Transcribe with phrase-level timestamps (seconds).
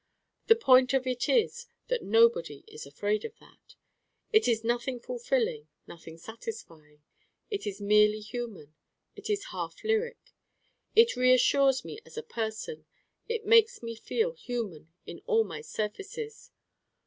[0.47, 3.75] The point of it is that nobody is afraid of that.
[4.33, 7.03] It is nothing fulfilling, nothing satisfying.
[7.51, 8.73] It is merely human.
[9.15, 10.33] It is half lyric.
[10.95, 12.87] It reassures me as a person:
[13.29, 16.49] it makes me feel human in all my surfaces.